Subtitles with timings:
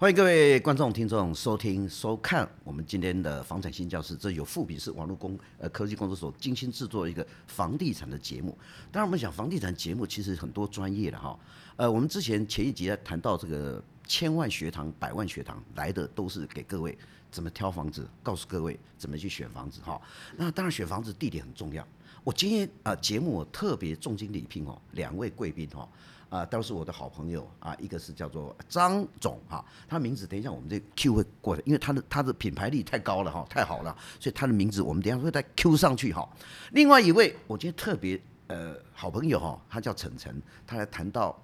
[0.00, 4.16] 欢迎各位观众、听众收听、收看我们今天的房产新教室。
[4.16, 8.56] 这由富比士网络工呃科技工作所精心制作一个房地产的节目。
[8.90, 11.38] 当然，我们讲房地产节目其实很多专业的哈。
[11.76, 16.96] 呃，我们之前前一集谈到这个千万学堂、百万学堂来的都是给各位
[17.30, 20.00] 怎么挑房子，告诉各位怎么去选房子哈。
[20.34, 21.86] 那当然选房子地点很重要。
[22.24, 25.86] 我今天啊节目我特别重金礼聘哦两位贵宾哈。
[26.30, 36.28] 啊，都是我的好朋友啊，一个是叫做张总哈，他名字等一下我们这 Q 会过来，因为他的他的品牌力太高了哈，太好了，所以他的名字我们等一下会再 Q 上去哈。
[36.70, 41.36] 另外一位我觉得特别呃好朋友哈，他叫陈晨，他来谈到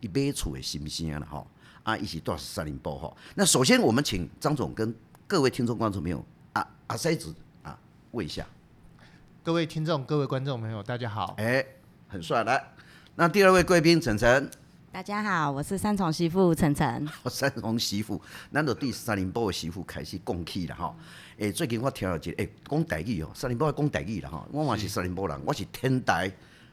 [0.00, 1.46] 一杯醋的行不行了哈，
[1.82, 3.16] 啊一起多少三零包哈。
[3.34, 4.94] 那首先我们请张总跟
[5.26, 6.22] 各位听众观众朋友
[6.52, 7.78] 啊啊塞子啊
[8.10, 8.46] 问一下，
[9.42, 11.66] 各位听众各位观众朋友大家好，哎、欸、
[12.08, 12.73] 很帅来。
[13.16, 14.50] 那第二位贵宾晨晨，
[14.90, 17.08] 大家好，我是三重媳妇晨晨。
[17.30, 18.20] 三重媳妇，
[18.52, 20.92] 咱就对三林波的媳妇开始讲起了哈。
[21.36, 24.44] 诶、欸，最近我听到一个诶讲台语哦，三林波讲台语了哈。
[24.50, 26.28] 我嘛是三林波人，我是天台。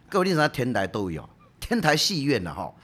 [0.10, 1.30] 各位你知影天台倒位哦？
[1.60, 2.76] 天台戏院啦吼。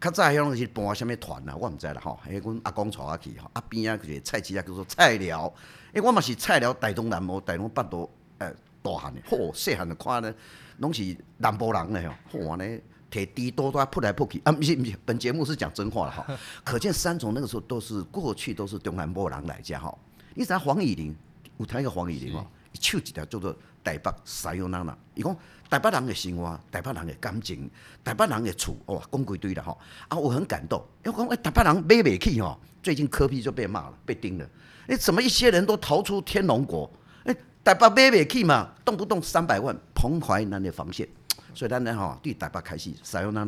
[0.00, 1.56] 较早迄种是搬啥物团啦？
[1.56, 2.16] 我毋知啦吼。
[2.28, 5.52] 迄阮阿公带我去吼，阿边啊个菜市啊叫做菜寮。
[5.94, 8.08] 诶、欸，我嘛是菜寮大东南无大东北都
[8.38, 10.32] 诶大汉的，嚯细汉的看咧，
[10.78, 12.80] 拢是南部人咧吼，嚯呢。
[13.10, 14.52] 铁滴多多扑来扑去啊！
[14.52, 16.24] 不是不是，本节目是讲真话了哈。
[16.64, 19.92] 可见三重那个时候都是过去都是中南波人来家哈。
[20.34, 21.14] 你知黄以玲
[21.58, 23.52] 有谈一个黄以玲哦，一唱一条叫做
[23.82, 24.96] 台北西洋人啦。
[25.14, 25.36] 伊讲
[25.68, 27.68] 台北人的生活，台北人的感情，
[28.04, 29.76] 台北人的厝哇，讲几堆了哈。
[30.06, 32.56] 啊，我很感动，因为讲哎，台北人买不起哈。
[32.80, 34.48] 最近科比就被骂了，被盯了。
[34.86, 36.88] 哎，怎么一些人都逃出天龙国？
[37.24, 41.08] 哎，台北买不起嘛，动不动三百万，彭淮南的防线。
[41.54, 43.46] 所以咱呢吼，对台北开始，使用咱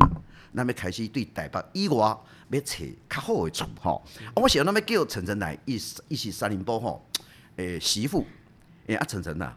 [0.54, 1.96] 咱要开始对台北以外
[2.50, 4.02] 要找较好的厝吼。
[4.26, 7.06] 啊，我想咱要叫晨晨来，一一起三林波吼，
[7.56, 8.24] 诶媳妇，
[8.86, 9.52] 诶啊晨晨呐，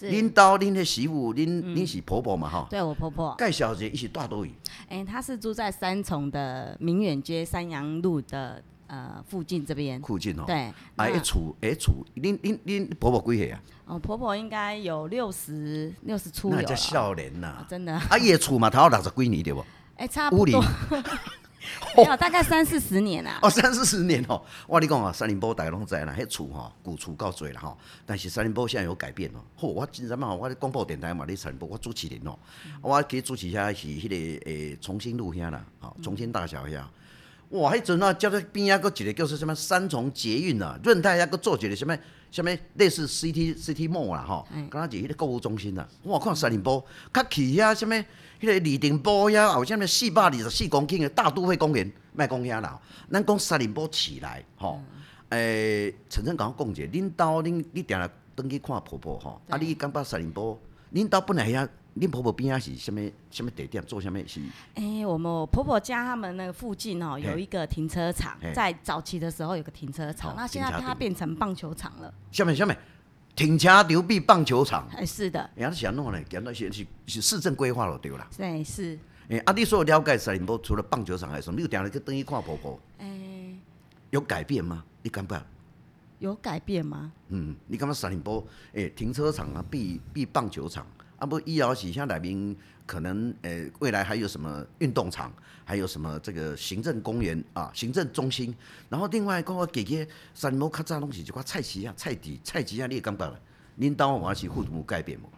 [0.00, 2.66] 恁兜恁的媳妇，恁恁是婆婆嘛吼？
[2.70, 3.34] 对我婆婆。
[3.38, 4.50] 介绍一下，一起大多位。
[4.88, 10.00] 诶，她是住在三重的明远街三阳路的呃附近这边。
[10.02, 10.44] 附近哦。
[10.46, 10.72] 对。
[10.96, 13.62] 啊，一厝一厝，恁恁恁婆婆几岁啊？
[13.86, 17.92] 哦，婆婆应该有六十六十出有了，那叫少年呐、哦，真的。
[17.94, 19.60] 啊，伊的厝嘛，头六十几年对不？
[19.96, 20.62] 哎、欸，差不多。
[21.94, 23.38] 没有，大概三四十年啊。
[23.42, 24.42] 哦，三四十年哦。
[24.66, 27.76] 我跟你讲啊，三林波大家拢知啦，迄厝哈古厝够多啦哈。
[28.06, 29.40] 但是三林波现在有改变哦。
[29.58, 32.38] 嚯，我今日嘛，我咧广播电台嘛，咧三林波我主持人哦。
[32.64, 36.82] 嗯、我给主持一下是迄、那个诶、欸、重新路遐啦，好，重新大桥遐。
[37.50, 41.96] 哇，迄阵啊，叫做边啊，搁一个叫做什么三重捷运啊，润泰啊，搁做一个什么
[42.30, 45.86] 什么类似 CT CT Mall 啦，吼，刚刚是迄个购物中心啦。
[46.04, 47.94] 哇，看三林波，较去遐什么，
[48.40, 52.80] 迄个李定波遐，有啥物四百二十四公顷的大都会公园，卖讲遐啦。
[53.10, 54.80] 咱讲三林波起来，吼，
[55.30, 60.56] 诶，晨晨甲我讲者，恁兜恁你定来登去看婆婆吼，啊，你感觉三林波，
[60.92, 61.68] 恁兜本来遐。
[61.98, 63.00] 恁婆婆边仔是什么
[63.32, 64.40] 什么地点做什么事？
[64.76, 72.14] 哎、欸，我们婆婆家他们那个附近哦，有一个停车场，在早期的时候有个停车场，那现在它变成棒球场了。
[72.30, 72.78] 下面下面，
[73.34, 74.88] 停车场变棒球场。
[74.96, 75.40] 哎，是的。
[75.56, 78.26] 哎，他想弄呢，讲那些是是市政规划了对啦。
[78.36, 78.96] 对，是。
[79.28, 81.56] 哎，啊，你所有了解三林波除了棒球场还是什么？
[81.56, 82.78] 你有定来去等于看婆婆？
[82.98, 83.58] 哎、欸，
[84.10, 84.84] 有改变吗？
[85.02, 85.44] 你敢不敢？
[86.20, 87.12] 有改变吗？
[87.28, 88.46] 嗯，你感觉三林波？
[88.74, 90.86] 诶，停车场啊，比比棒球场。
[91.18, 95.30] 啊不，医疗体现在里面可能诶、未来还有什么运动场，
[95.64, 98.54] 还有什么这个行政公园啊，行政中心。
[98.88, 103.38] 然后另外，讲我姐姐三毛较早东西就讲菜市啊，菜地菜市啊，你也感觉了？
[103.78, 105.28] 恁当我是父母改变吗？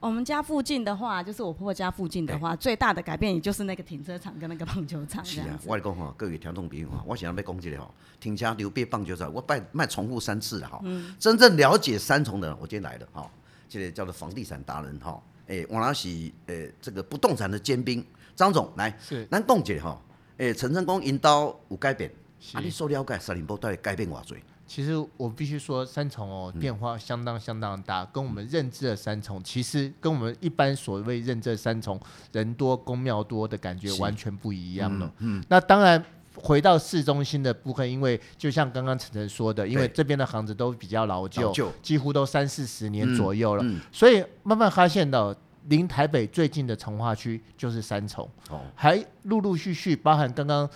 [0.00, 5.22] 我们家附近的话，就是我婆婆家附近的话，欸、最大的改变也就是那个停车场跟那个棒球场。
[5.22, 10.80] 是啊，我来讲哈，各位听众朋友哈，我想要讲这个哈，停车场变棒球场，我拜卖重复三次了哈。
[10.84, 11.14] 嗯。
[11.18, 13.30] 真正了解三重的人，我今天来了哈。
[13.68, 18.04] 这个叫做房地产达人哈，诶，王老喜，诶，这个不动产的尖兵
[18.34, 20.02] 张总来，是，咱讲一下哈，
[20.38, 22.10] 诶，陈成功引导有改变，
[22.54, 24.34] 啊，你所了解三林波到底改变偌济？
[24.70, 32.00] 其实我必须说，三重哦，变化相当相当大，跟我们认知的三重，其实跟我们一般所谓认知的三重
[32.30, 35.12] 人多宫庙多的感觉完全不一样了。
[35.18, 36.00] 嗯，嗯，那当然。
[36.36, 41.70] 回到市中心的部分，因为就像刚刚晨晨说的，因为这边的房子都比较老旧，旧。
[41.82, 45.34] 几乎都三四十年左右了，嗯嗯、所以慢慢发现到
[45.66, 50.66] 离台北最近的从化区就是三重，哦、还陆陆续续包含刚刚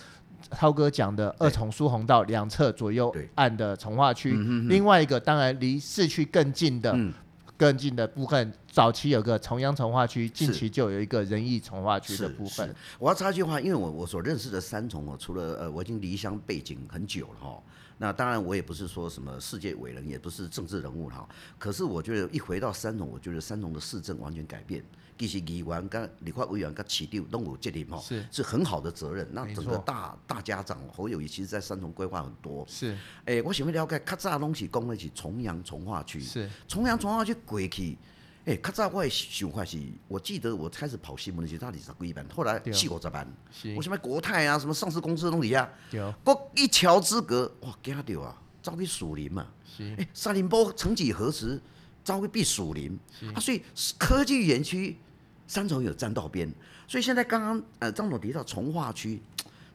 [0.50, 4.32] 涛哥讲的二重疏洪道两侧左右岸的从化区，
[4.68, 6.92] 另外一个当然离市区更近的。
[6.94, 7.12] 嗯。
[7.56, 12.74] 更近的部分早期有个重阳从化区，近期就有一个仁义从化区的部分。
[12.98, 17.62] 我要插一句话，因为我我所认识的三重哦，除了呃我已经离乡背景很久了哈，
[17.98, 24.84] 那当然我也不是说什么世界伟人，也不是政治人物哈，可是我觉得一回到三重，我觉得三重的市政完全改变。
[25.16, 29.24] 其实议员跟立法委员跟市长都有责任哈，是是很好的责任。
[29.30, 32.66] 那整个大大家长侯友宜其实在三重规划很多。
[32.68, 32.88] 是，
[33.26, 36.18] 诶、欸，我想要了解，较早拢是讲的是重阳从化区。
[36.20, 37.96] 是，重阳从化区过去，
[38.44, 43.26] 诶，较早我的想法是，我记得我开始跑新闻的时候，到底是几万，后来四五十万。
[43.76, 45.70] 我什么国泰啊，什么上市公司拢底下，
[46.22, 49.46] 过一桥之隔，哇，惊到啊，走去树林嘛。
[49.76, 51.60] 是，诶、欸，沙林波曾几何时，
[52.02, 52.98] 走去避树林。
[53.34, 53.62] 啊，所以
[53.98, 54.96] 科技园区。
[55.46, 56.50] 三重有占到边，
[56.88, 59.20] 所以现在刚刚呃张总提到从化区，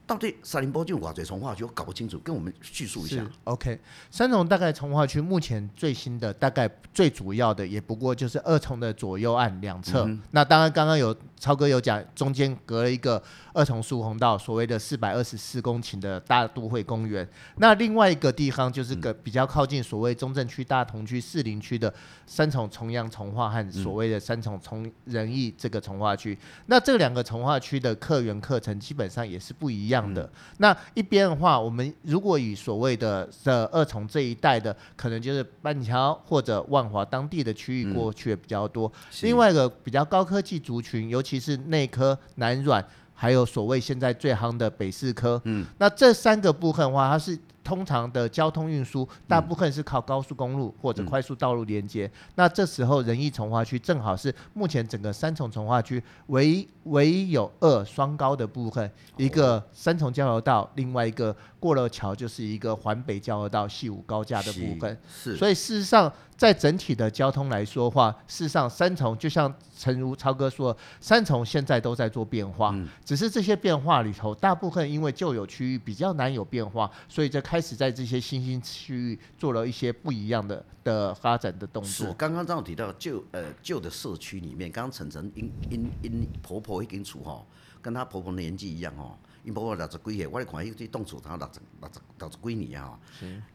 [0.09, 3.23] 到底沙林波就瓦嘴从化区，我搞不清楚，跟我们叙述一下。
[3.43, 3.79] OK，
[4.09, 13.21] 三重大概从化区目前最新的大概最主要的也不过就是二重的左右岸两侧，嗯、那当然刚刚有超哥有讲，中间隔了一个。
[13.51, 17.27] 二重疏洪道，所谓的四百二十四公顷的大都会公园，
[17.57, 21.91] 那另外一个地方就是个比较靠近所谓中正区、大同区、士林区的
[22.25, 26.37] 三重重阳从化和所谓的三重重仁义这个从化区。
[26.67, 30.29] 那这两个从化区的客源课程基本上也是不一样的。
[30.57, 38.91] 那一边的话，我们如果以所谓的这二重这一带的，可能就是板桥或者万华当地的区域过去的比较多。
[39.21, 42.85] 另外一个比较高科技族群，尤其是内科、南软。
[43.21, 47.37] 还有所谓现在最夯的北四科，嗯，那这三个部分的话，它是
[47.69, 52.07] 通常的交通运输，大部分是靠高速公路或者快速道路连接。
[52.07, 64.97] 嗯、那这时候仁义从化区正好是目前整个三重从化区唯一唯一有二双高的部分，一个三重交流道，另外一个过了桥就是一个环北交流道，系五高架的部分。
[65.07, 66.11] 是，所以事实上。
[66.39, 82.13] 在整体的交通来说的话，事实上三重就像陈如超哥说，三重现在都在做变化，嗯、只是这些变化里头，大部分因为旧有区域比较难有变化，所以就开始在这些新兴区域做了一些不一样的的发展的动作。
[82.13, 87.45] 刚刚张总提到旧呃旧的社区里面，刚刚晨晨因因因婆婆已经处哈，
[87.81, 89.11] 跟她婆婆年纪一样哦，
[89.43, 92.97] 因婆婆六十几岁，我来看伊这栋厝，她六十六十六十几年啊，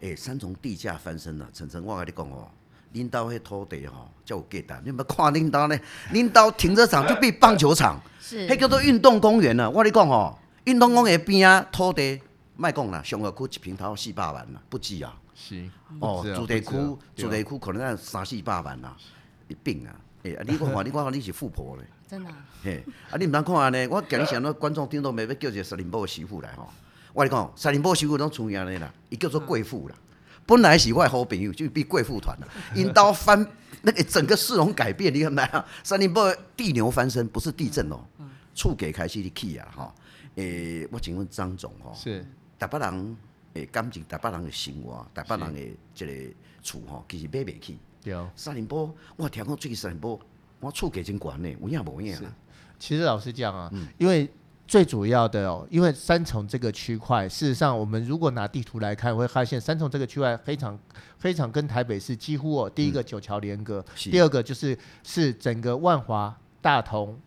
[0.02, 2.46] 哎是、欸，三重地价翻身了，晨晨我跟你讲哦。
[2.94, 4.82] 领导迄土地吼，才有价值。
[4.84, 5.78] 你们看恁兜呢？
[6.12, 9.68] 恁兜停车场就比棒球场，是，迄叫做运动公园了。
[9.68, 12.20] 我跟你讲吼，运动公园边啊土地，
[12.56, 15.14] 卖讲啦，上个区一平头四百万啦，不止啊。
[15.34, 15.62] 是，
[15.98, 16.70] 哦，主题区，
[17.16, 18.96] 主题区可能要三四百万啦，
[19.48, 19.94] 一并啊。
[20.22, 21.84] 诶，你看看，你看看，你是富婆咧？
[22.08, 22.30] 真的。
[22.62, 23.86] 嘿，啊，你毋通看安尼？
[23.88, 25.24] 我今日想到观众听到咪？
[25.24, 26.68] 要叫一个沙林波的媳妇来吼。
[27.12, 29.96] 我跟你讲，沙林波媳妇拢出名咧啦，伊叫做贵妇啦。
[30.46, 32.48] 本来是我好朋友，就变贵妇团了。
[32.74, 33.46] 因刀翻
[33.82, 35.64] 那个整个市容改变，你看没有？
[35.82, 38.00] 沙林波地牛翻身，不是地震哦，
[38.54, 39.94] 厝给开始的起啊哈。
[40.36, 42.24] 诶，我请问张总哦，是
[42.58, 43.16] 台北人
[43.54, 45.60] 诶，感情台北人的生活，台北人的
[45.94, 46.12] 这个
[46.62, 47.78] 厝哈，其实买不起。
[48.02, 48.14] 对。
[48.36, 50.20] 三林波，我听讲最近三林波，
[50.60, 52.16] 我厝给真悬呢，有影无影？
[52.78, 54.30] 其实老实讲啊，嗯、因为。
[54.66, 60.78] 最主要的哦，因为三重这个区块，事实上我们如果拿地图来看，会发现三重这个区块非常
[61.18, 67.20] 非常跟台北市几乎哦，第一个九桥连隔，嗯、第二个就是是整个万华、大同，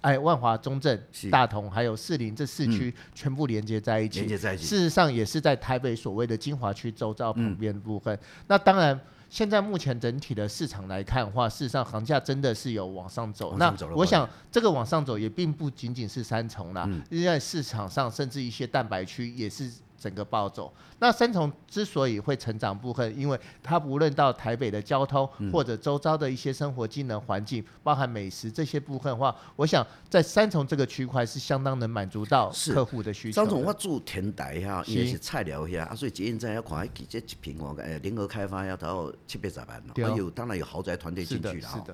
[0.00, 4.64] 哎，万华、中正、大同还有士林这四区全部连接在一起，连接在一起。
[4.64, 8.14] 事实上也是在台北所谓的精华区周遭旁边的部分。
[8.16, 9.00] 嗯、那当然。
[9.28, 13.56] 现在目前整体的市场来看的话，事实上行价真的是有往上走。
[13.58, 19.70] 那我想这个往上走也并不仅仅是三重啦，嗯、因为市场上甚至一些蛋白区也是。
[19.98, 33.36] 整个暴走，那三重之所以会成长部分，因为它无论到台北的交通，或者周遭的一些生活机能环境，包含美食这些部分的话，我想在三重这个区块是相当能满足到客户的需求。
[33.36, 41.84] 张总，我住天台哈，因为是菜鸟遐，啊，所以捷运站要看，几这一平哦，诶，联合开发要到七八十万哦，还有当然有豪宅团队进去了哈。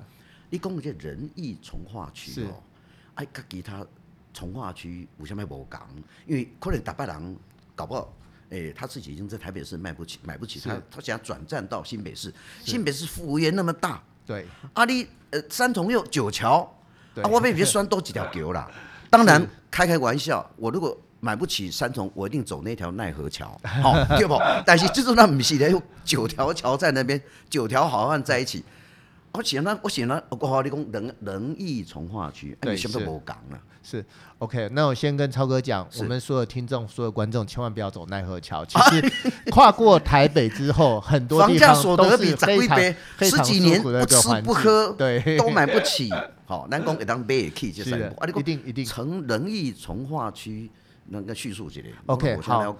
[0.49, 2.61] 你讲这仁义从化区哦，
[3.15, 3.85] 哎，跟其他
[4.33, 5.79] 从化区有啥物无同？
[6.27, 7.37] 因为可能台北人。
[7.75, 8.13] 搞不好，
[8.49, 12.33] 哎、欸，他自己已经在台北市买不起，买不起，他他想转战到新北市。
[12.63, 16.71] 新北市服务业那么大，对，阿里呃三重又九桥，
[17.15, 18.69] 对啊，我被别拴多几条桥啦。
[19.09, 24.37] 当然开开玩笑，我如果买不起三重，我一定走那条奈何桥，好对不？
[24.65, 28.63] 但是就是那不是的，有九条桥在那边，九条好汉在一起。
[29.33, 33.59] 我想呢，我想呢，我好你讲仁仁义从化区，哎，什么都无讲了。
[33.81, 34.05] 是
[34.37, 38.63] ，OK，那我先跟超哥讲，我们所有听众、所有观众千万不要走奈何桥。
[38.63, 39.11] 其实
[39.51, 42.77] 跨过台北之后，很多地方都是非常
[43.17, 46.11] 非常舒服的一个环境，十几年不吃不喝，对，都买不起。
[46.45, 48.85] 好，南宫一当买得起就三步，一定一定。
[48.85, 50.69] 成仁义从化区
[51.07, 52.75] 那个叙述这里，OK，好。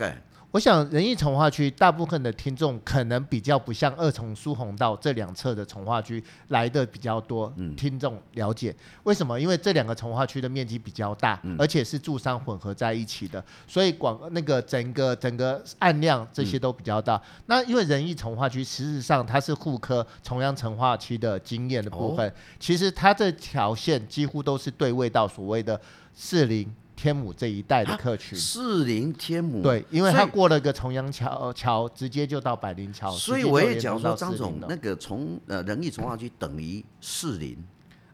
[0.53, 9.39] 我想仁义从化区大部分的听众可能比较不像二重疏洪道这两侧的从化区来的比较多，听众了解为什么？
[9.41, 17.19] 因为这两个从化区的面积比较大，而且是住商混合在一起的，所以广那个整个整个案量这些都比较大。
[17.48, 25.81] 那因为仁义从化区实质上它是沪科重阳重划区的经验的部分，其实它这条线几乎都是对位到所谓的
[26.15, 26.72] 士林。
[27.03, 29.62] 天母这一带的客群，士林天母。
[29.62, 37.57] 对，因为他过了个重阳桥桥，直接就到百灵桥，所以我也讲说张总那个从呃仁义重划区等于士林，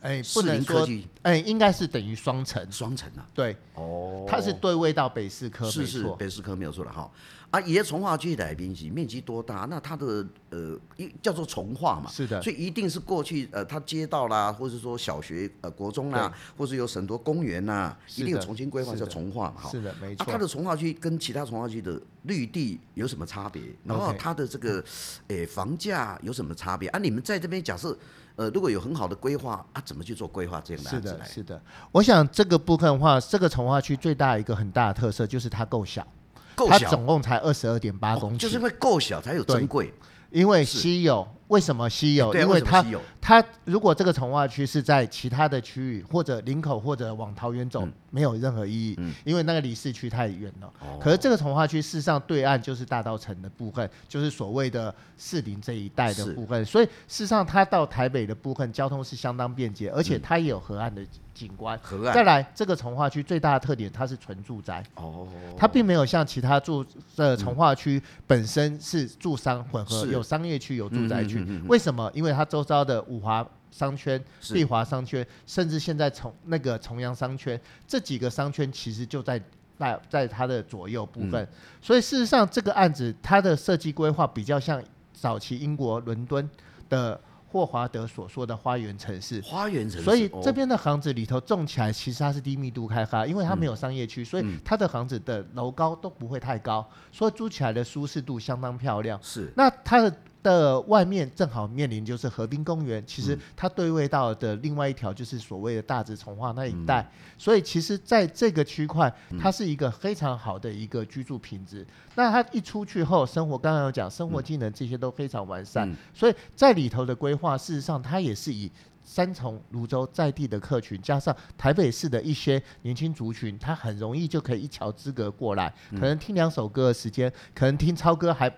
[0.01, 0.87] 哎，不能说
[1.23, 7.11] 哎，应该是等于双城，双城啊，对，哦，它是对位到北四科，是是北四科没有错了哈。
[7.51, 9.65] 啊，也从化区来宾是面积多大？
[9.67, 20.27] 那它的呃一叫做从化嘛，是的，所以一定是过去呃它街道啦，或者说小学呃国中啦，或者有很多公园呐，一定有重新规划叫从化嘛，哈，是的，没错。
[20.29, 23.63] 它的从化区跟其他从化区的绿地有什么差别？
[23.83, 24.83] 然后它的这个
[25.29, 26.87] 诶房价有什么差别？
[26.89, 27.97] 啊，你们在这边假设
[28.39, 30.89] 呃如果有很好的规划啊，怎么去做规划这样的？
[30.89, 31.61] 是的，是的。
[31.91, 36.07] 我想这个部分的话，这个从化区最大一个很大的特色就是它够小。
[36.55, 39.93] 它总共才二十二点八公顷，就是因为够小才有珍贵，
[40.29, 41.27] 因为稀有。
[41.49, 42.33] 为什么稀有？
[42.33, 42.81] 因为它
[43.29, 50.73] 它如果这个从化区是在其他的区域或者林口或者往桃园走，没有任何意义，因为那个离市区太远了。
[50.99, 61.05] 可是这个从化区事实上对岸就是大道城的部分，就是所谓的士林这一带的部分，所以事实上它到台北的部分交通是相当便捷，而且它也有河岸的
[61.35, 61.77] 景观。
[61.83, 62.15] 河岸。
[62.15, 64.83] 再来，这个从化区最大的特点，它是纯住宅。
[64.95, 65.27] 哦。
[65.55, 66.83] 它并没有像其他住
[67.15, 71.45] 的从化区本身是住商混合，有商业区有住宅区。
[71.67, 72.09] 为什么？
[72.15, 74.19] 因为它周遭的五华商圈、
[74.51, 79.39] 丽华商圈，甚至现在重那个重阳商圈，这几个商圈其实就在
[79.77, 81.47] 在在它的左右部分。
[81.79, 84.83] 所以事实上，这个案子它的设计规划比较像
[85.13, 86.49] 早期英国伦敦
[86.89, 89.39] 的霍华德所说的花园城市。
[89.41, 90.03] 花园城市。
[90.03, 99.19] 所以这边的房子里头种起来，其实它是低密度开发，因为它没有商业区，所以它的房子的楼高都不会太高，所以租起来的舒适度相当漂亮。
[99.21, 99.53] 是。
[99.55, 100.11] 那它的。
[100.41, 111.81] 的外面正好面临就是河滨公园，其实它对位到的另外一条就是所谓的大直从化那一带，嗯、所以其实在这个区块，它是一个非常好的一个居住品质。
[111.81, 118.71] 嗯、那它一出去后，生活刚刚有讲，生活技能这些都非常完善，嗯、所以在里头的规划，事实上它也是以
[119.03, 128.49] 三重、泸州在地的客群，加上台北市的一些年轻族群，它很容易就可以一桥之隔过来，可能听两首歌的时间，可能听超哥还。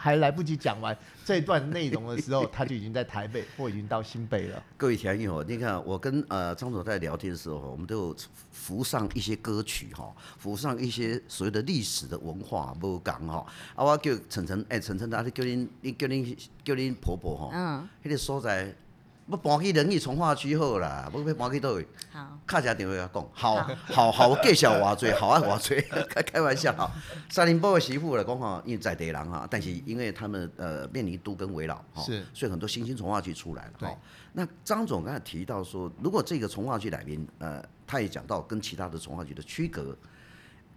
[0.00, 4.62] 还来不及讲完这段内容的时候，他就已经在台北或已经到新北了。
[4.78, 8.16] 各位听友，你看我跟呃张总在聊天的时候，我们都有
[8.50, 13.44] 附上一些歌曲哈，附上一些所谓的历史的文化不讲哈。
[13.74, 18.74] 啊，我叫晨晨，哎，晨晨，他叫您，你叫您叫您婆婆哈，嗯，那个所在。
[19.30, 21.86] 要搬去仁义从化区好啦，要要搬去倒位？
[22.12, 26.90] 好，卡一下电话甲讲，好好好介绍偌济，好啊偌济，开 开玩笑哈。
[27.28, 33.72] 三林波的媳妇来讲哈，因为在地人哈，但是因为他们呃面临都跟围绕哈，是，所以很多新兴从化区出来了。
[33.78, 33.88] 对，
[34.32, 39.96] 那张总刚才提到说，如果这个从化区来宾，呃，他也讲到跟其他的从化区的区隔。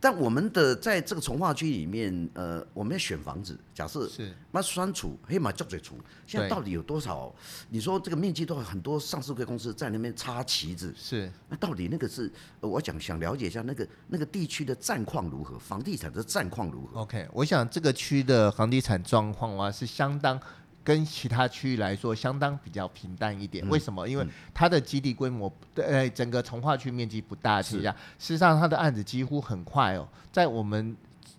[0.03, 5.95] 但我们的在这个从化区里面，呃，我们要选房子，假设是那酸楚黑马叫嘴楚，
[6.27, 7.33] 现在到底有多少？
[7.69, 12.29] 你说这个面积都很多上市柜公司在那边插旗子，是那到底那个是？
[12.60, 20.38] 我想想了解一下那个那个地区的战况如何，房地产的战况如何？OK，我想这个区的房地产状况啊是相当。
[20.83, 23.67] 跟其他区域来说，相当比较平淡一点。
[23.69, 24.07] 为什么？
[24.07, 27.95] 因为它的基地规模，呃，整个从化区面积不大，是啊。
[28.19, 30.95] 事实上，它的案子几乎很快哦，在我们。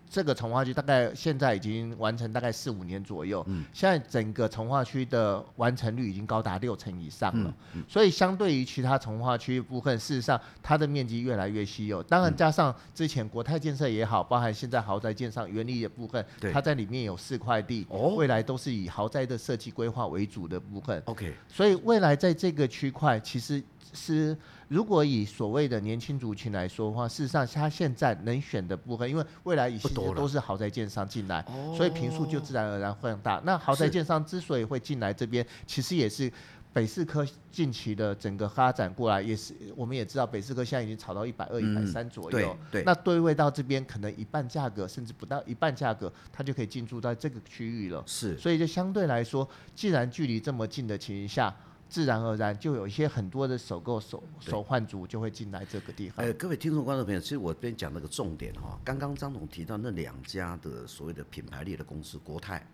[0.08, 12.02] 这个从化区大概现在已经完成大概四五年左右，嗯，现在整个从化区的完成率已经高达六成以上了，嗯嗯、所以相对于其他从化区部分，事实上它的面积越来越稀有。
[12.02, 16.52] 当然加上之前国泰建设也好，包含现在豪宅建商元利的部分，对。
[16.52, 21.02] 它在里面有四块地，哦、未来都是以豪宅的设计规划为主的部分。
[21.06, 23.62] OK，所以未来在这个区块其实
[23.94, 24.36] 是。
[24.68, 31.44] 如果以所谓的年轻族群来说的话，事实上他现在能选的部分，因为未来一些都是豪宅建商进来，
[31.76, 33.40] 所以平数就自然而然会很大。
[33.44, 36.32] 那豪宅建商之所以会进来这边，其实也是
[36.72, 42.56] 北四科近期的整个发展过来，也是我们也知道，北四科现在已经炒到一百二、一百三左右。
[42.72, 48.02] 对，那对位到这边，可能一半价格，甚至不到一半价格，它就可以进驻到这个区域了。
[48.06, 49.46] 是，所以就相对来说，
[49.76, 51.54] 既然距离这么近的情形下，
[51.94, 56.26] 自然而然就有一些很多的首购手手换族就会进来这个地方。
[56.26, 62.66] 呃，各位听众观众朋友，其实我这边讲那个重点哈，刚刚张总提到那两家的所谓的品牌力的公司，国泰。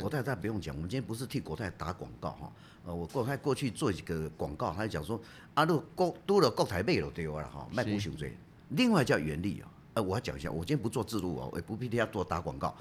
[0.00, 2.52] 国泰再不用讲，我们今天不是替国泰打广告哈，
[2.84, 5.20] 呃，我国泰过去做几个广告，他就讲说，
[5.54, 8.38] 啊，如果国多了国台卖了对我了哈，卖不行罪。
[8.68, 12.72] 另外叫原力啊，呃，我要讲一下，我今天不做自录哦，我也不必替他多打广告。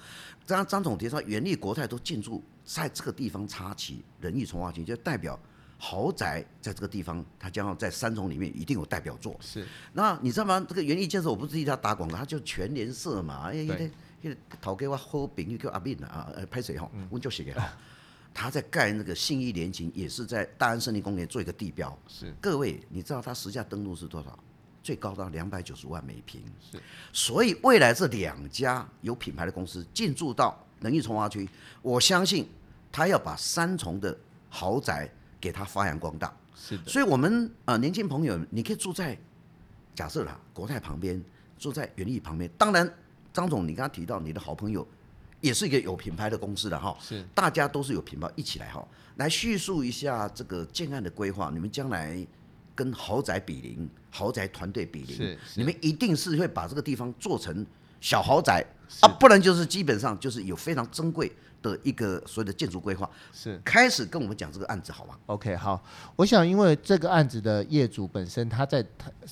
[0.46, 5.40] 张张总提到原力、国泰都进驻在这个地方插旗仁义重划区，就代表
[5.80, 9.36] 豪宅在这个地方，它将要在三重里面一定有代表作。
[9.40, 10.64] 是，那你知道吗？
[10.70, 13.66] 这个园艺建设，我不是替他打广告，他就全联社嘛，哎。
[13.66, 13.90] 对
[14.22, 16.92] 那个头给我好朋友叫阿敏啊，呃，拍谁哈？
[17.10, 17.66] 温就写给他。
[18.36, 21.98] 他在盖那个信义联勤，也是在大安森林公园做一个地标。
[22.06, 22.30] 是。
[22.42, 24.38] 各位，你知道他实价登录是多少？
[24.84, 26.44] 最高到两百九十万每平。
[26.70, 26.78] 是。
[27.14, 31.48] 所以未来这两家有品牌的公司进驻到仁义重划区，
[31.82, 32.46] 我相信
[32.92, 34.18] 他要把三重的
[34.50, 35.10] 豪宅
[35.40, 36.36] 给他发扬光大。
[36.56, 36.84] 是的。
[36.86, 39.18] 所以我们啊、呃，年轻朋友，你可以住在
[39.96, 41.22] 假设啦，国泰旁边，
[41.58, 42.92] 住在元利旁边，当然。
[43.32, 44.86] 张总，你刚刚提到你的好朋友，
[45.40, 48.86] 也是一个有品牌的公司的哈，是，大家都是有品牌，一起来哈，
[49.18, 52.26] 来叙述一下这个建案的规划，你们将来
[52.74, 57.64] 跟豪宅比邻，豪宅团队比邻，你们一定是会把这个地方做成
[58.02, 58.66] 小豪宅
[59.02, 61.32] 啊，不然就是基本上就是有非常珍贵。
[61.62, 63.10] 的一个所谓的建筑规划。
[63.34, 63.60] 是。
[63.66, 65.84] 开始跟我们讲这个案子好吗？OK，好，
[66.16, 68.82] 我想因为这个案子的业主本身他在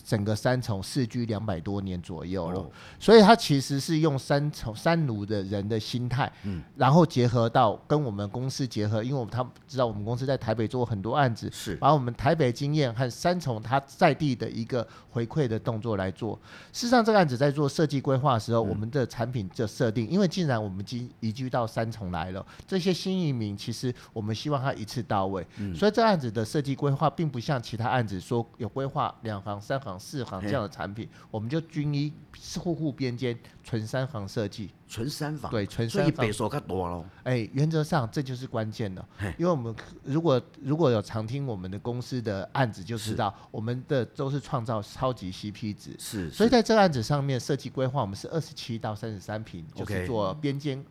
[0.05, 11.77] 整个三重世居两百多年左右了，哦、所以他其实是用三重三芦的人的心态，嗯，然后结合到跟我们公司结合，因为我们他知道我们公司在台北做很多案子，是。
[11.77, 16.37] 把我们台北经验和三重他在地的一个回馈的动作来做。
[16.73, 22.17] 事实上，这个案子在做设计规划的时候，嗯、我们的产品的设定，因为既然我们已经移居到三重来。
[22.17, 32.11] 来了，这些新移民其实我们希望他一次到位，嗯、所以这案子的设计规划并不像其他案子说有规划两行、三行、四行这样的产品，我们就均一
[32.59, 37.05] 户户边间纯三房设计，纯三房，对，纯三房，所以别墅较多咯。
[37.23, 39.05] 哎，原则上这就是关键了，
[39.37, 39.75] 因为我们
[40.05, 50.81] 如果如果有常听我们的公司的案子，就知道我们的都是创造超级 CP 值，是，所以在这个案子上面设计规划，我们是二十七到三十三平，就是做边间。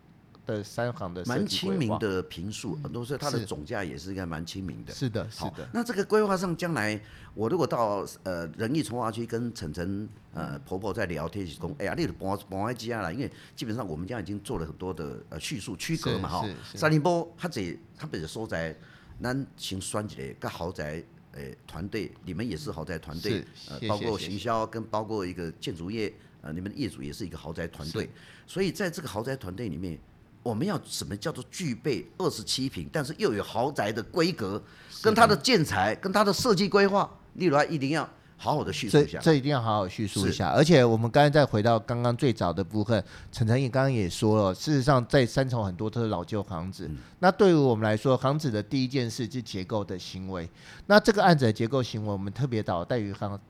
[0.47, 4.95] 的三行的蛮亲民的平数，很多时候它的总价也是应该蛮亲民的。
[4.95, 5.69] 是的，是的。
[5.73, 6.99] 那这个规划上，将来
[7.35, 16.49] 我如果到呃仁义从化区跟晨晨呃婆婆在聊天时，说哎呀，你搬搬来家啦，因为基本上我们家已经做了很多的呃叙述区隔嘛哈。
[16.75, 18.75] 三林波他这他本身所在，
[19.21, 28.09] 咱先选一个豪宅呃团队，你们也是豪宅团队，呃包括行销跟包括一个建筑业，呃你们的业主也是一个豪宅团队，
[28.47, 29.99] 所以在这个豪宅团队里面。
[30.47, 34.63] 我们要什么叫做具备二十七平，但是又有豪宅的规格，
[35.03, 39.19] 跟它的建材，跟它的设计规划，例如它一定要好好的叙述一下。
[39.19, 40.51] 这一定要好好叙述一下。
[40.51, 46.87] 而且我们刚才再回到刚刚最早的部分，陈承义刚刚也说了，事实上在三重很多都是老旧房子。
[46.89, 50.49] 嗯、那对于我们来说，房子的第一件事是结构的行为。
[50.87, 53.41] 那这个案子的结构行为，我们特别导戴宇刚。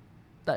[0.47, 0.57] 带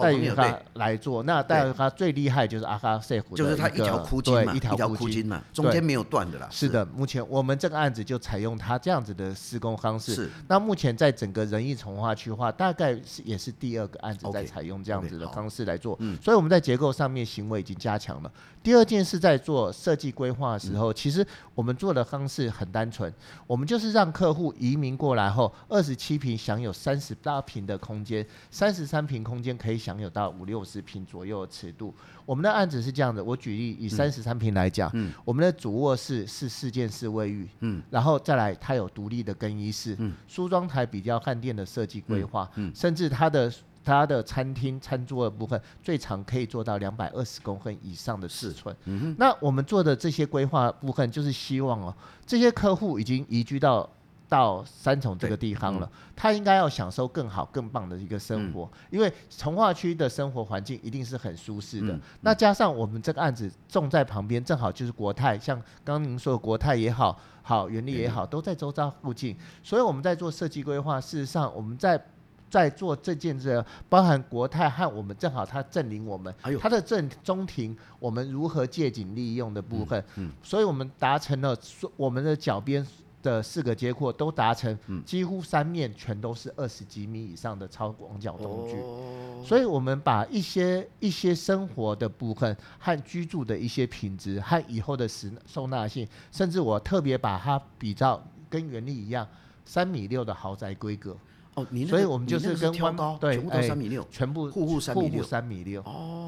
[0.00, 6.48] 带于他来做，那带于他最厉害就是阿卡塞湖，就是他一条枯筋嘛，一条枯筋嘛，中间没有断的啦。
[6.50, 10.12] 是的，目前我们这个案子就采用他这样子的施工方式。
[10.16, 10.30] 是。
[10.48, 15.96] 那目前在整个仁义从化区化，大概是也是第二个案子在采用这样子的方式来做。
[16.00, 16.18] 嗯。
[16.20, 18.32] 所以我们在结构上面行为已经加强了。
[18.60, 23.12] 第二件事在做设计规划的时候，其实我们做的方式很单纯，
[23.46, 29.11] 我们就是让客户移民过来后，二十七平享有三十八平的空间，三十三坪。
[29.12, 31.94] 坪空间可以享有到五六十平左右的尺度。
[32.24, 43.52] 我们的案子是这样的，我举例以三十三平来讲，嗯，我们的主卧室是四件式卫浴，嗯，然后再来它有独立的更衣室，嗯，梳妆台比较汉店的设计规划，嗯，甚至它的
[43.84, 51.94] 它的餐厅餐桌的部分最长可以做到两百二十公分以上的尺寸，嗯哼，那我们做的这些规划部分就是希望哦，
[52.24, 53.86] 这些客户已经移居到。
[54.32, 62.00] 到三重这个地方了，嗯、他应该要享受更好、更棒的一个生活，嗯、因为从化区的生活环境一定是很舒适的。
[62.22, 70.98] 那加上我们这个案子种在旁边，正好就是国泰，像刚刚您说的国泰也好，好元力也好，都在周遭附近，所以我们在做设计规划。
[70.98, 72.02] 事实上，我们在
[72.48, 81.54] 在做这件事，包含国泰和我们正好他证明我们，他的正中庭，我们如何借景利用的部分，嗯嗯、所以我们达成了
[81.98, 82.86] 我们的脚边。
[83.22, 99.26] 的四个街廓都达成，几乎三面全都是二十几米以上的超广角灯具，哦、所以我们把一些一些生活的部分和居住的一些品质和以后的实收纳性，甚至我特别把它比照跟原力一样，
[99.64, 101.16] 三米六的豪宅规格。
[101.54, 105.82] 哦，你那个、所以我们就是跟挑高，对，全部都三米六，全部户户三米六，三米六。
[105.82, 106.21] 哦。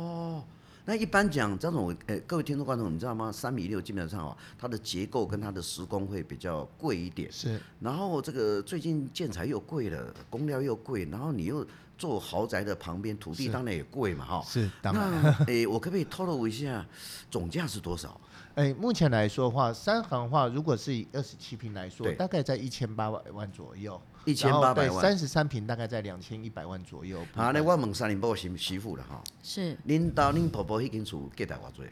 [0.87, 3.33] 那一般讲，张总，呃，各位听众观众，你知道吗？
[3.33, 7.33] 三米六基本上哦，它的结构跟它的施工会比较贵一点。
[7.33, 7.59] 是。
[7.81, 11.67] 然后这个最近建材又贵了，工料又贵，然后你又
[11.97, 14.45] 做豪宅的旁边，土地当然也贵嘛，哈。
[14.47, 14.71] 是。
[14.83, 15.11] 当然。
[15.23, 16.85] 那，诶，我可不可以透露一下
[17.31, 18.21] 总价是多少？
[18.55, 24.01] 诶，目前来说的话，三行的话，如果是以二十七平来说，大概在一千八百万左右。
[24.25, 27.19] 一千八百万，三十三平大概在两千一百万左右。
[27.35, 29.23] 好，那我问三林波媳媳妇了哈。
[29.43, 29.77] 是。
[29.87, 31.83] 恁到恁婆婆迄间厝几大偌济？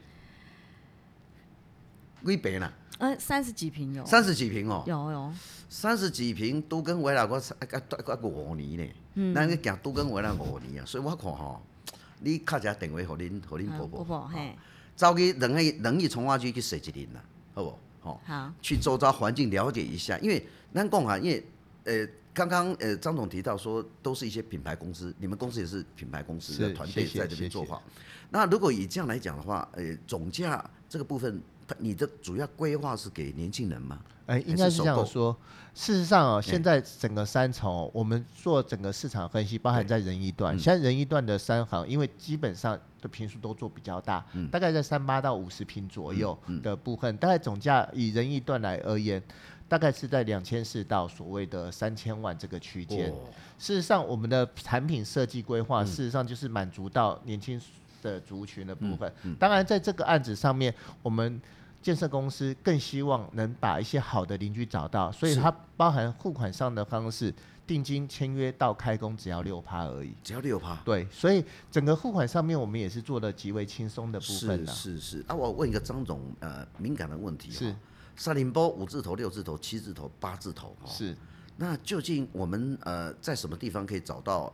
[2.24, 2.72] 几平啦？
[2.98, 4.06] 呃，三十几平有。
[4.06, 4.84] 三十几平哦。
[4.86, 5.32] 有有。
[5.68, 8.94] 三十几平都跟围了我啊啊啊五年呢。
[9.14, 9.34] 嗯。
[9.34, 11.60] 咱去行都跟围了五年啊，所以我看吼，
[12.20, 14.04] 你敲一下电话给恁给恁婆婆。
[14.04, 14.56] 婆婆嘿。
[14.96, 17.22] 走去仁义仁义从化区去踅一林啦，
[17.54, 17.78] 好不？
[18.00, 18.20] 好。
[18.24, 18.52] 好。
[18.60, 21.44] 去周遭环境了解一下，因为咱讲啊，因为
[21.84, 22.08] 呃。
[22.34, 27.78] 刚刚呃，张总提到说，都是一些品牌公司，你们公司也是品牌公司的团队在这边做画。
[28.30, 31.38] 那如果以这样来讲的话，呃，总价这个部分，
[31.78, 34.00] 你的主要规划是给年轻人吗？
[34.26, 35.36] 哎，应该是这样说。
[35.74, 49.22] 事实上啊，现在整个三重，我们做整个市场分析，包含在仁义段，现在仁义段的三行，因为基本上的平数都做比较大，大概在三八到五十平左右的部分，大概总价以仁义段来而言。
[49.68, 53.10] 大概是在两千四到所谓的三千万这个区间。
[53.58, 57.58] 事实上，我们的产品设计规划，事实上就是满足到年轻
[58.02, 59.10] 的族群的部分。
[59.38, 61.40] 当然，在这个案子上面，我们
[61.80, 67.34] 建设公司更希望能把一些好的邻居找到，所以它包含付款上的方式，
[67.66, 70.14] 定金签约到开工只要六趴而已。
[70.22, 70.76] 只要六趴。
[70.84, 74.66] 对，所以整个付款上面，我们也是做的极为轻松的部分。
[74.66, 75.24] 是是是。
[75.28, 77.50] 啊，我问一个张总呃敏感的问题。
[77.50, 77.74] 是。
[78.14, 81.16] 沙林波五字头、六字头、七字头、八字头，是。
[81.56, 84.52] 那究竟我们呃在什么地方可以找到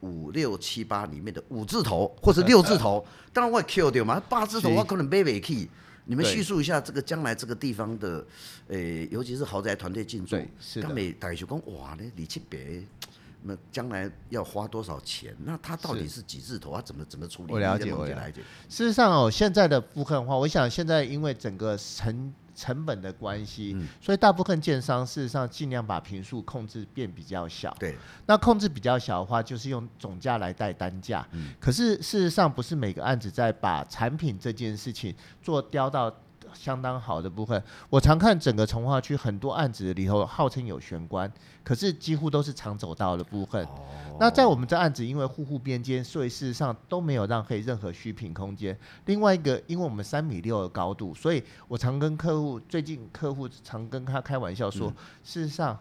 [0.00, 3.04] 五六七八里面的五字头或者六字头？
[3.32, 5.68] 当然我也 Q 掉嘛，八字头我可能背背去。
[6.10, 8.24] 你们叙述一下这个将来这个地方的，
[8.68, 10.88] 诶，尤其是豪宅团队进驻，是的。
[10.88, 12.82] 每大概就讲哇，那你去别，
[13.44, 15.36] 那将来要花多少钱？
[15.44, 16.74] 那他到底是几字头？
[16.74, 17.52] 它怎么怎么处理？
[17.52, 18.40] 我了解，我了解。
[18.70, 27.72] 事实上哦，现在的部分的话，我想现在因为整个成成本的关系，嗯、所以大部分建商事实上尽量把平数控制变比较小。
[27.78, 31.24] 对，那控制比较小的话，就是用总价来带单价。
[31.30, 36.12] 嗯、可是事实上不是每个案子在把产品这件事情做雕到
[36.54, 37.62] 相当好的部分。
[37.88, 41.30] 我常看整个从化区很多案子里头号称有玄关，
[41.62, 43.64] 可是几乎都是长走道的部分。
[43.64, 43.84] 哦
[44.20, 48.76] 那在我们这案子，因为户户边间，所以事实上都没有浪费任何虚品空间。
[49.06, 55.78] 另外一个，因为我们三米六的高度，所以我常跟客户，最近客户常跟他开玩笑说，事实上。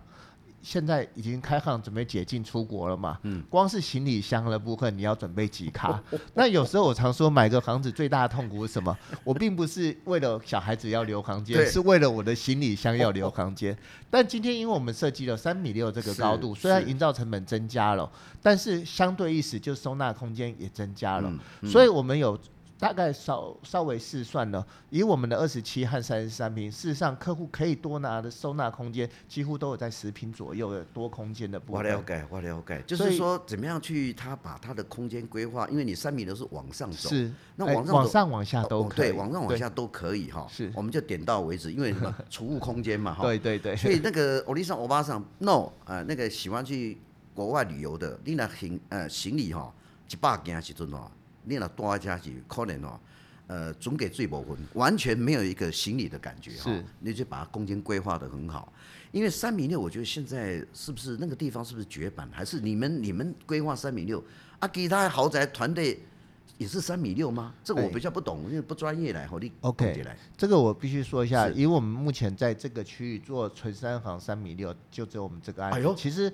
[0.62, 3.18] 现在已经开放准备解禁出国了嘛？
[3.24, 6.02] 嗯，光是行李箱的部分，你要准备几卡？
[6.36, 8.98] 那有时候我常说，买个房子最大的痛苦是什么？
[9.24, 13.78] 我并不是为了小孩子要留房间，是为了我的行李箱要留房间。
[14.10, 18.10] 但今天因为我们设计了三米六这个高度，虽然营造成本增加了，
[18.42, 22.38] 但是相对意思就收纳空间也增加了，所以我们有。
[22.80, 31.82] 大概稍稍微试算了，以我们的二十七和三十三平，事实上客户可以多拿的收纳空间，几乎都有在十平左右的多空间的部分。
[31.82, 40.48] 我了解，我了解，就是说怎么样去他把他的空间规划，因为你三米都是往上走，是那往上、欸、往上往下都可以，对，往上往下都可以哈。
[40.48, 43.24] 是，我们就点到为止，因为什么储物空间嘛哈。
[43.24, 43.76] 对对对。
[43.76, 46.98] 所以那个欧丽莎欧巴桑，no 啊、呃，那个喜欢去
[47.34, 49.74] 国外旅游的，你那行呃行李哈
[50.12, 51.10] 一百件时阵哦，
[51.48, 53.00] 你那多加是可能哦。
[53.50, 56.70] 呃，总给最部分，完全没有一个行李的感觉哈。
[56.70, 58.74] 是，你就把它空间规划得很好。
[59.14, 62.30] 因为三米六，我觉得现在是不是那个地方是不是绝版？
[62.30, 64.22] 还是你们你们规划三米六？
[64.60, 65.98] 啊，其他豪宅团队
[66.58, 67.54] 也是三米六吗？
[67.64, 69.26] 这个我比较不懂，因为不专业来。
[69.26, 70.18] 好，你 OK 来。
[70.36, 75.80] 这个我必须说一下，因为我们目前在这个区域做纯三房三米六，就只有我们这个案子。
[75.80, 76.30] 哎呦，其实。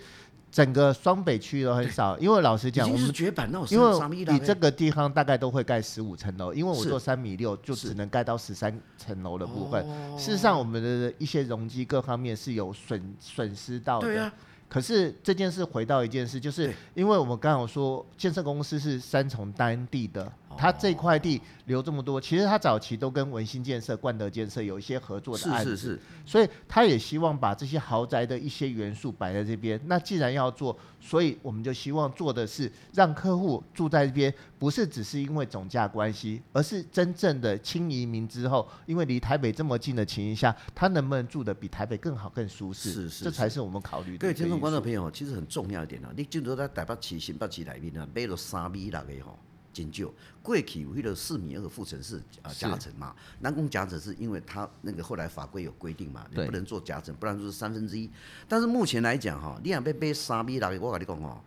[0.54, 9.84] 整个双北区都很少，因为老实讲，我们绝版，因为你这个地方大概都会盖十五层楼，因为我做三米六就只能盖到十三层楼的部分。
[10.16, 14.32] 事实上，我们的一些容积各方面是有损损失到的。
[14.74, 25.78] 可是这件事回到一件事，就是因为我们刚刚有说建设公司是三重当地的，他这块地留这么多，其实他早期都跟文新建设、冠德建设有一些合作的案子，是。
[25.78, 29.80] 是是，所以他也希望把这些豪宅的一些元素摆在这边。
[29.86, 30.76] 那既然要做，
[31.06, 42.92] 所以我们就希望做的是让客户住在这边，不是只是因为总价关系，而是真正的轻移民之后，因为离台北这么近的情况下，他能不能住得比台北更好、更舒适？
[42.92, 44.20] 是是，是，这才是我们考虑的。
[44.20, 49.38] 各位听众、观众朋友，其实很重要一点啊，你进入在台北市、新北市里面啊，买了三米六的吼，
[49.74, 50.10] 真少。
[50.42, 58.10] 过去有迄个四米二的复层式啊夹层嘛，南宫夹层是因为它那个后来法规有规定嘛，你不能做夹层，不然就是三分之一。
[58.48, 61.42] 但是目前来讲哈，你想要买三米六，我跟你讲哦，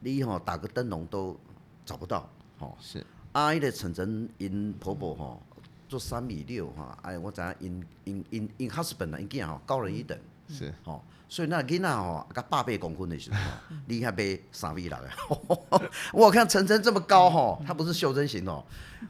[0.00, 1.38] 你吼打个灯笼都
[1.86, 2.28] 找不到。
[2.58, 3.04] 吼，是。
[3.32, 5.42] 啊，伊个晨晨因婆婆吼
[5.88, 10.18] 做三米六哈，哎，我知影因因因因 husband 啊，因囝吼高人一等。
[10.48, 10.74] 是。
[10.84, 11.02] 吼。
[11.26, 13.38] 所以那囡仔哦，甲百八公分的时候，
[13.88, 15.10] 你还被三米六的。
[16.12, 18.62] 我看晨晨这么高吼，他不是袖珍型哦。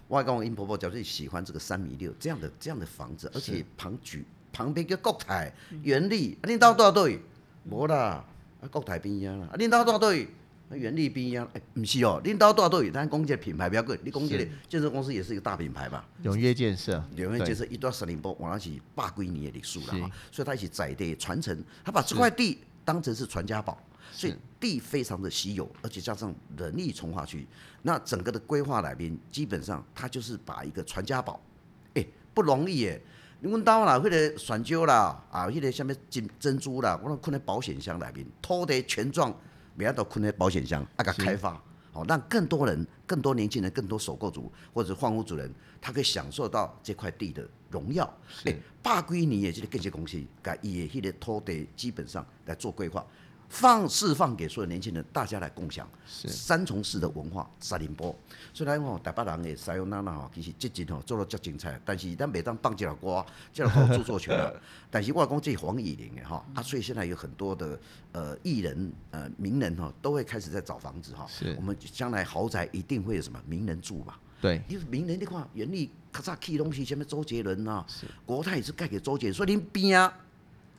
[0.09, 7.21] 我讲因婆婆就是喜欢这个三米六这样的这样的房子，而且旁举旁边个国台、原力，恁兜多少对？
[7.69, 8.25] 无啦，
[8.63, 10.19] 啊国台边啊啦，恁兜多少
[10.75, 10.83] 对？
[10.83, 13.99] 元利边啊，哎、欸，不是哦，领导多少都有，但公建品牌比较贵。
[14.05, 16.07] 你公建的建设公司也是一个大品牌吧？
[16.23, 23.79] 永业建设，永业建设一段十年波，往上起百几年的历史了哈，所以他一起载地传承，他把这块地当成是传家宝，
[24.13, 27.47] 所以地非常的稀有，而且加上人力从化区，
[27.83, 31.41] 那整个的规划来边，基本上他就是把一个传家宝，
[31.95, 33.01] 哎、欸，不容易耶。
[33.41, 39.35] 你问到啦，或者选蕉啦，啊，迄个什么金珍珠啦，我拢困在保险箱里边，土地权状。
[39.75, 41.61] 每样都困在保险箱，啊，个开发，
[41.93, 48.09] 好让更多人、更多年轻人、更多首购族或者换屋主人，他可以享受到这块地的荣耀。
[48.45, 53.05] 哎，八归你也就是这些公司，甲伊的迄个土地基本上来做规划。
[53.49, 57.49] 放释放给所有年轻人，大家来共享三重市的文化。
[57.61, 58.15] 沙林波，
[58.53, 64.61] 虽然吼台北人的使用娜娜吼，其实这阵吼做了足精彩，但是咱每当放这条歌，这条歌著作权了。
[64.91, 67.79] 但是我讲这黄以玲的哈，啊，所以现在有很多的
[68.13, 71.27] 呃艺人呃名人哈，都会开始在找房子哈。
[71.29, 71.55] 是。
[71.57, 74.15] 我们将来豪宅一定会有什么名人住嘛？
[74.41, 74.61] 对。
[74.69, 77.87] 因为名人的话，原力咔嚓起东西，前面周杰伦啊，
[78.27, 80.13] 国泰也是盖给周杰伦，所以您边啊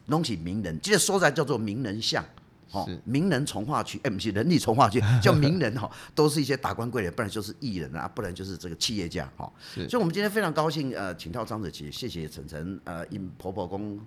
[0.07, 2.23] 弄起名人，这个所在叫做名人巷。
[2.71, 9.49] 哦，名人从化区，哎，不是人力从化区， 叫名人哈，都是一些达官贵人，不然就是艺人啊，不然就是这个企业家哈。
[9.73, 13.99] 所以，我们今天非常高兴，呃，请到张子琪，谢谢晨晨，呃，因婆婆讲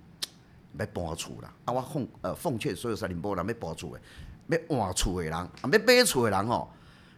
[0.77, 6.67] 要搬厝啦，啊，我奉呃奉劝所有三林波人要搬厝的，要换厝的人，啊，要买厝的人哦，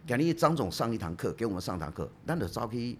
[0.06, 2.96] 今日张总上一堂课，给我们上堂课，咱就走去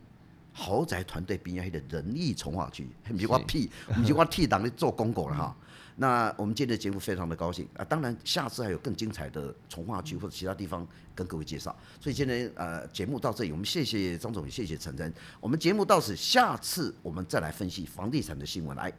[0.52, 5.57] 豪宅团队边啊，迄个人力重划区，不是我屁，不是我替人咧做广告了哈。
[5.96, 7.85] 那我们今天的节目非常的高兴啊！
[7.85, 11.76] 当然，下次还有更精彩的从化区或者其他地方跟各位介绍。
[12.00, 15.12] 所以今天呃节目到这里，我们谢谢张总，谢谢陈真。
[15.40, 18.92] 我们节目到此，下次我们再来分析房地产的新闻来。